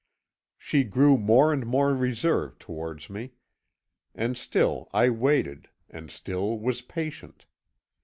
"She 0.57 0.83
grew 0.83 1.15
more 1.19 1.53
and 1.53 1.63
more 1.63 1.93
reserved 1.93 2.59
towards 2.59 3.07
me; 3.07 3.33
and 4.15 4.35
still 4.35 4.89
I 4.95 5.11
waited, 5.11 5.69
and 5.91 6.09
still 6.09 6.57
was 6.57 6.81
patient. 6.81 7.45